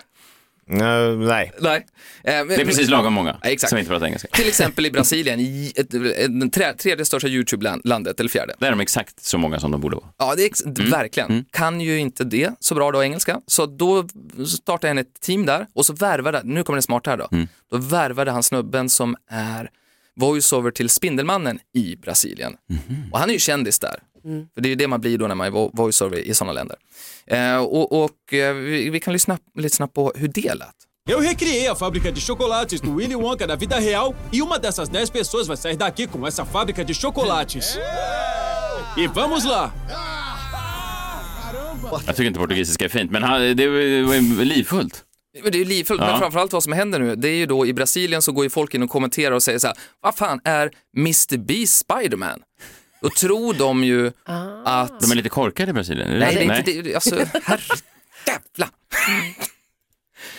Eh, 0.70 1.16
nej. 1.18 1.52
Nej. 1.60 1.86
Eh, 2.24 2.34
men- 2.34 2.48
Det 2.48 2.54
är 2.54 2.64
precis 2.64 2.88
lagom 2.88 3.12
många 3.12 3.36
Ja, 3.42 3.48
exakt. 3.48 3.68
som 3.70 3.78
inte 3.78 3.88
pratar 3.90 4.06
engelska. 4.06 4.28
Till 4.32 4.48
exempel 4.48 4.86
i 4.86 4.90
Brasilien, 4.90 5.40
i 5.40 5.72
ett, 5.76 5.94
ett, 5.94 6.52
trä- 6.54 6.76
tredje 6.76 7.04
största 7.04 7.28
YouTube-landet, 7.28 8.20
eller 8.20 8.30
fjärde. 8.30 8.54
Där 8.58 8.66
är 8.66 8.70
de 8.70 8.80
exakt 8.80 9.24
så 9.24 9.38
många 9.38 9.60
som 9.60 9.70
de 9.70 9.80
borde 9.80 9.96
vara. 9.96 10.06
Ja, 10.18 10.34
det 10.36 10.42
är 10.42 10.46
ex- 10.46 10.62
verkligen. 10.92 11.44
Kan 11.50 11.80
ju 11.80 11.98
inte 11.98 12.24
det 12.24 12.50
så 12.60 12.74
bra 12.74 12.90
då 12.92 13.02
engelska. 13.02 13.40
Så 13.46 13.66
då 13.66 14.08
startade 14.46 14.88
han 14.90 14.98
ett 14.98 15.20
team 15.20 15.46
där 15.46 15.66
och 15.74 15.86
så 15.86 15.92
värvade, 15.92 16.40
nu 16.44 16.62
kommer 16.62 16.76
det 16.76 16.82
smarta 16.82 17.10
här 17.10 17.16
då, 17.16 17.28
då 17.70 17.76
värvade 17.76 18.30
han 18.30 18.42
snubben 18.42 18.88
som 18.90 19.16
är 19.30 19.70
voiceover 20.18 20.70
till 20.70 20.88
Spindelmannen 20.88 21.58
i 21.74 21.96
Brasilien. 21.96 22.56
Och 23.12 23.18
han 23.18 23.28
är 23.28 23.32
ju 23.34 23.38
kändis 23.38 23.78
där. 23.78 23.96
För 24.54 24.60
det 24.60 24.68
är 24.68 24.70
ju 24.70 24.74
det 24.76 24.88
man 24.88 25.00
blir 25.00 25.18
då 25.18 25.26
när 25.26 25.34
man 25.34 25.46
är 25.46 25.50
vo- 25.50 25.70
voiceover 25.72 26.18
i 26.18 26.34
sådana 26.34 26.52
länder. 26.52 26.76
Eh, 27.26 27.56
och 27.56 28.04
och 28.04 28.34
eh, 28.34 28.54
vi, 28.54 28.90
vi 28.90 29.00
kan 29.00 29.12
lyssna 29.12 29.38
lite 29.58 29.76
snabbt 29.76 29.94
på 29.94 30.12
hur 30.16 30.28
det 30.28 30.54
lät. 30.54 30.74
Eu 31.10 31.20
recriei 31.20 31.66
a 31.68 31.74
fábrica 31.74 32.10
de 32.10 32.20
chocolates 32.20 32.80
do 32.80 32.94
Willy 32.94 33.14
Wonka 33.14 33.46
da 33.46 33.56
vida 33.56 33.80
real 33.80 34.14
e 34.32 34.42
uma 34.42 34.58
dessas 34.58 34.88
10 34.90 35.10
pessoas 35.12 35.48
vai 35.48 35.56
sair 35.56 35.76
daqui 35.76 36.06
com 36.06 36.26
essa 36.26 36.44
fábrica 36.44 36.84
de 36.84 36.94
chocolates. 36.94 37.76
E 38.98 39.08
vamos 39.14 39.44
lá! 39.44 39.72
Jag 42.06 42.16
tycker 42.16 42.24
inte 42.28 42.38
portugisiska 42.40 42.84
är 42.84 42.88
fint, 42.88 43.10
men 43.10 43.22
det 43.56 43.66
var 44.06 44.44
livfullt. 44.44 45.04
Men 45.42 45.52
det 45.52 45.58
är 45.58 45.60
ju 45.60 45.64
livfullt, 45.64 46.00
Ja. 46.00 46.10
men 46.10 46.18
framförallt 46.20 46.52
vad 46.52 46.62
som 46.62 46.72
händer 46.72 46.98
nu, 46.98 47.16
det 47.16 47.28
är 47.28 47.34
ju 47.34 47.46
då 47.46 47.66
i 47.66 47.72
Brasilien 47.72 48.22
så 48.22 48.32
går 48.32 48.44
ju 48.44 48.50
folk 48.50 48.74
in 48.74 48.82
och 48.82 48.90
kommenterar 48.90 49.32
och 49.34 49.42
säger 49.42 49.58
så 49.58 49.66
här, 49.66 49.76
vad 50.00 50.14
fan 50.16 50.40
är 50.44 50.70
Mr 50.96 51.36
Beast 51.36 51.76
Spiderman? 51.78 52.42
Då 53.02 53.08
tror 53.10 53.54
de 53.54 53.84
ju 53.84 54.12
att... 54.64 55.00
De 55.00 55.10
är 55.10 55.14
lite 55.14 55.28
korkade 55.28 55.70
i 55.70 55.72
Brasilien. 55.72 56.08
är 56.08 56.14
det 56.14 56.46
Nej, 56.46 56.62
det 56.66 56.82
det? 56.82 56.94
Alltså, 56.94 57.14
herre 57.42 57.60
jävla. 58.26 58.70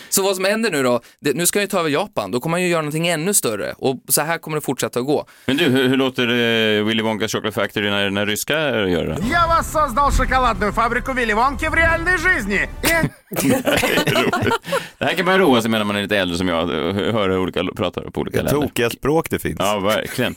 Så 0.09 0.23
vad 0.23 0.37
som 0.37 0.45
händer 0.45 0.71
nu 0.71 0.83
då, 0.83 1.01
det, 1.21 1.33
nu 1.37 1.47
ska 1.47 1.59
han 1.59 1.63
ju 1.63 1.67
ta 1.69 1.79
över 1.79 1.91
Japan, 1.91 2.31
då 2.31 2.41
kommer 2.41 2.55
han 2.57 2.63
ju 2.63 2.69
göra 2.69 2.83
någonting 2.83 3.09
ännu 3.09 3.35
större 3.35 3.75
och 3.79 3.97
så 4.09 4.23
här 4.23 4.39
kommer 4.39 4.57
det 4.57 4.61
fortsätta 4.61 5.01
att 5.01 5.07
gå. 5.07 5.27
Men 5.47 5.57
du, 5.57 5.65
hur, 5.65 5.89
hur 5.89 5.97
låter 5.97 6.23
eh, 6.23 6.85
Willy 6.85 7.03
Wonka's 7.03 7.29
Chocolate 7.29 7.55
Factory 7.61 7.91
när, 7.91 8.11
när 8.11 8.27
ryska 8.27 8.55
gör 8.89 9.07
det? 9.07 9.19
Я 9.31 9.47
вас 9.47 9.73
создал 9.73 10.13
шоколадную 10.13 10.73
фабрику 10.73 11.13
Вилли 11.13 11.33
Вонки 11.33 11.69
в 11.69 11.75
реальной 11.75 12.19
жизни. 12.19 12.69
И 13.43 13.49
Det 14.99 15.05
här 15.05 15.15
kan 15.15 15.25
man 15.27 15.39
roa 15.39 15.63
sig 15.63 15.71
med 15.71 15.81
när 15.81 15.85
man 15.85 15.97
är 15.97 16.03
lite 16.03 16.17
äldre 16.17 16.37
som 16.37 16.49
jag, 16.49 16.63
och 16.63 16.95
höra 16.95 17.39
olika 17.41 17.65
prata 17.77 18.01
på 18.11 18.21
olika 18.21 18.37
länder. 18.43 18.53
Tokiga 18.53 18.91
språk 18.91 19.31
det 19.31 19.39
finns. 19.39 19.57
Ja, 19.59 19.79
verkligen. 19.79 20.35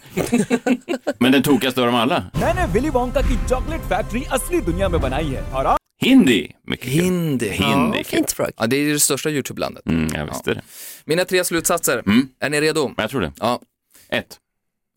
Men 1.20 1.32
den 1.32 1.44
tokigaste 1.44 1.82
av 1.82 1.86
dem 1.88 1.96
alla? 1.96 2.24
मैंने 2.34 2.66
Willy 2.74 2.90
Wonka 2.90 3.22
की 3.22 3.38
chocolate 3.50 3.82
factory 3.90 4.24
असली 4.32 4.62
दुनिया 4.62 4.90
में 4.90 5.02
बनाई 5.02 5.30
है 5.36 5.44
और 5.54 5.66
आप 5.66 5.78
Hindi! 6.03 6.53
Mycket 6.67 6.93
kul. 6.93 7.03
Hindi. 7.03 7.49
Hindi. 7.49 7.99
Ja, 7.99 8.05
fint 8.05 8.31
språk. 8.31 8.51
Ja, 8.57 8.67
det 8.67 8.77
är 8.77 8.93
det 8.93 9.01
största 9.01 9.31
YouTube-landet. 9.31 9.87
Mm, 9.87 10.09
jag 10.15 10.27
visste 10.27 10.55
det. 10.55 10.63
Mina 11.05 11.25
tre 11.25 11.45
slutsatser, 11.45 12.03
är 12.41 12.51
ni 12.51 12.61
redo? 12.61 12.95
Jag 12.97 13.11
tror 13.11 13.21
det. 13.21 13.33
Ja. 13.41 13.61
Ett. 14.09 14.39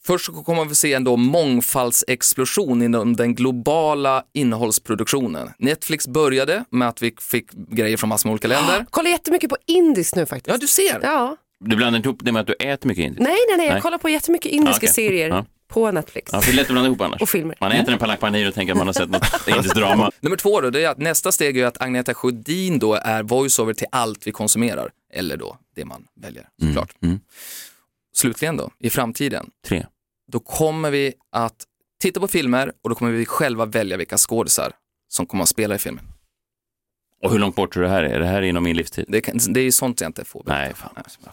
Först 0.05 0.25
så 0.25 0.31
kommer 0.31 0.65
vi 0.65 0.75
se 0.75 0.93
en 0.93 1.03
då 1.03 1.17
mångfaldsexplosion 1.17 2.81
inom 2.81 3.15
den 3.15 3.35
globala 3.35 4.23
innehållsproduktionen. 4.33 5.49
Netflix 5.59 6.07
började 6.07 6.65
med 6.69 6.87
att 6.87 7.01
vi 7.01 7.13
fick 7.21 7.51
grejer 7.51 7.97
från 7.97 8.09
massor 8.09 8.29
med 8.29 8.31
olika 8.33 8.47
länder. 8.47 8.85
Kollar 8.89 9.11
jättemycket 9.11 9.49
på 9.49 9.57
indisk 9.65 10.15
nu 10.15 10.25
faktiskt. 10.25 10.47
Ja, 10.53 10.57
du 10.57 10.67
ser. 10.67 10.99
Ja. 11.03 11.37
Du 11.59 11.75
blandar 11.75 11.97
inte 11.97 12.09
ihop 12.09 12.19
det 12.23 12.31
med 12.31 12.39
att 12.41 12.47
du 12.47 12.53
äter 12.53 12.87
mycket 12.87 13.03
indiskt? 13.03 13.21
Nej, 13.23 13.37
nej, 13.49 13.57
nej, 13.57 13.67
jag 13.67 13.81
kollar 13.81 13.97
på 13.97 14.09
jättemycket 14.09 14.51
indiska 14.51 14.85
Ja, 14.85 14.91
okej. 14.91 14.93
serier 14.93 15.29
Ja. 15.29 15.45
På 15.75 15.91
Netflix. 15.91 16.29
Ja, 16.33 16.41
för 16.41 16.51
det 16.51 16.53
är 16.53 16.55
lätt 16.55 16.65
att 16.65 16.71
blanda 16.71 16.87
ihop 16.87 17.01
annars. 17.01 17.21
Och 17.21 17.29
filmer. 17.29 17.55
Man 17.59 17.71
äter 17.71 17.93
en 17.93 17.99
palak 17.99 18.19
panir 18.19 18.47
och 18.47 18.53
tänker 18.53 18.73
att 18.73 18.77
man 18.77 18.87
har 18.87 18.93
sett 18.93 19.09
något 19.09 19.23
indiskt 19.47 19.75
drama. 19.75 20.11
Nummer 20.19 20.37
två 20.37 20.61
då, 20.61 20.69
det 20.69 20.83
är 20.83 20.89
att 20.89 20.97
nästa 20.97 21.31
steg 21.31 21.57
är 21.57 21.65
att 21.65 21.81
Agneta 21.81 22.13
Sjödin 22.13 22.79
då 22.79 22.93
är 22.93 23.23
voiceover 23.23 23.73
till 23.73 23.87
allt 23.91 24.27
vi 24.27 24.31
konsumerar. 24.31 24.91
Eller 25.13 25.37
då 25.37 25.57
det 25.75 25.85
man 25.85 26.07
väljer 26.15 26.47
såklart. 26.61 26.93
Slutligen 28.13 28.57
då, 28.57 28.71
i 28.79 28.89
framtiden. 28.89 29.49
Tre. 29.67 29.85
Då 30.31 30.39
kommer 30.39 30.91
vi 30.91 31.13
att 31.31 31.63
titta 32.01 32.19
på 32.19 32.27
filmer 32.27 32.71
och 32.83 32.89
då 32.89 32.95
kommer 32.95 33.11
vi 33.11 33.25
själva 33.25 33.65
välja 33.65 33.97
vilka 33.97 34.17
skådisar 34.17 34.73
som 35.07 35.25
kommer 35.25 35.43
att 35.43 35.49
spela 35.49 35.75
i 35.75 35.77
filmen. 35.77 36.05
Och 37.23 37.31
hur 37.31 37.39
långt 37.39 37.55
bort 37.55 37.73
tror 37.73 37.83
du 37.83 37.89
det 37.89 37.95
här 37.95 38.03
är? 38.03 38.09
Är 38.09 38.19
det 38.19 38.27
här 38.27 38.41
inom 38.41 38.63
min 38.63 38.77
livstid? 38.77 39.05
Det, 39.07 39.21
kan, 39.21 39.37
det 39.49 39.59
är 39.59 39.71
sånt 39.71 40.01
jag 40.01 40.09
inte 40.09 40.25
får 40.25 40.43
berätta. 40.43 40.61
Nej, 40.61 40.73
fan. 40.73 41.03
Ja, 41.25 41.31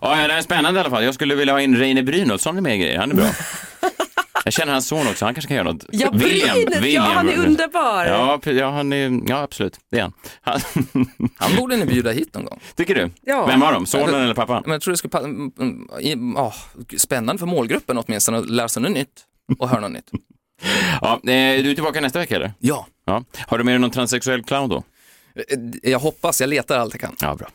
ja, 0.00 0.26
det 0.26 0.32
är 0.32 0.42
spännande 0.42 0.78
i 0.78 0.80
alla 0.80 0.90
fall. 0.90 1.04
Jag 1.04 1.14
skulle 1.14 1.34
vilja 1.34 1.54
ha 1.54 1.60
in 1.60 1.76
Reine 1.76 2.02
Brynolfsson 2.02 2.62
med 2.62 2.74
i 2.74 2.78
grejer. 2.78 2.98
Han 2.98 3.10
är 3.10 3.14
bra. 3.14 3.26
Jag 4.44 4.52
känner 4.52 4.72
hans 4.72 4.86
son 4.88 5.06
också, 5.08 5.24
han 5.24 5.34
kanske 5.34 5.48
kan 5.48 5.56
göra 5.56 5.72
något. 5.72 5.84
Ja, 5.92 6.10
Brynäs, 6.10 6.84
ja, 6.94 7.02
han 7.02 7.28
är 7.28 7.38
underbar. 7.46 8.04
Ja, 8.04 8.40
ja, 8.44 8.70
han 8.70 8.92
är, 8.92 9.20
ja 9.30 9.42
absolut, 9.42 9.78
det 9.90 9.98
är 9.98 10.02
han. 10.02 10.12
Han, 10.40 10.60
Han 11.36 11.56
borde 11.56 11.76
ni 11.76 11.86
bjuda 11.86 12.10
hit 12.10 12.34
någon 12.34 12.44
gång. 12.44 12.60
tycker 12.76 12.94
du? 12.94 13.10
Ja. 13.22 13.46
Vem 13.46 13.60
var 13.60 13.72
de? 13.72 13.86
Sonen 13.86 14.14
eller 14.14 14.34
pappan? 14.34 14.62
Men 14.66 14.72
jag 14.72 14.80
tror 14.82 14.92
det 14.92 14.98
skulle 14.98 15.10
pa- 15.10 16.00
i- 16.00 16.32
ja, 16.36 16.54
spännande 16.96 17.38
för 17.38 17.46
målgruppen 17.46 17.98
åtminstone 17.98 18.38
att 18.38 18.50
lära 18.50 18.68
sig 18.68 18.82
något 18.82 18.92
nytt 18.92 19.24
och 19.58 19.68
höra 19.68 19.80
något 19.80 19.92
nytt. 19.92 20.10
Ja, 21.00 21.12
eh, 21.14 21.22
du 21.62 21.70
är 21.70 21.74
tillbaka 21.74 22.00
nästa 22.00 22.18
vecka 22.18 22.36
eller? 22.36 22.52
Ja. 22.58 22.86
ja. 23.06 23.24
Har 23.46 23.58
du 23.58 23.64
med 23.64 23.72
dig 23.74 23.78
någon 23.78 23.90
transsexuell 23.90 24.42
clown 24.44 24.68
då? 24.68 24.82
Jag 25.82 25.98
hoppas, 25.98 26.40
jag 26.40 26.50
letar 26.50 26.78
allt 26.78 26.94
jag 26.94 27.00
kan. 27.00 27.16
Ja, 27.20 27.34
bra. 27.34 27.48